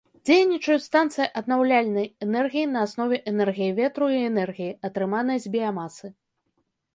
[0.27, 6.07] Дзейнічаюць станцыі аднаўляльнай энергіі на аснове энергіі ветру і энергіі, атрыманай з біямасы.